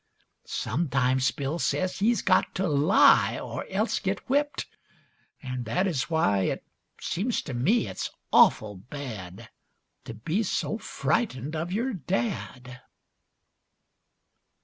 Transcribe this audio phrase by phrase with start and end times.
[0.47, 4.65] Sometimes Bill says he's got to lie Or else get whipped,
[5.43, 6.63] an' that is why It
[6.99, 9.51] seems to me it's awful bad
[10.05, 12.81] To be so frightened of your dad.